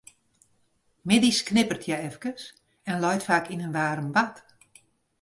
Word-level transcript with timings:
Middeis 1.11 1.39
knipperet 1.49 1.85
hja 1.87 1.97
efkes 2.09 2.41
en 2.89 3.01
leit 3.03 3.23
faak 3.29 3.45
yn 3.53 3.63
in 3.65 3.75
waarm 3.77 4.09
bad. 4.15 4.35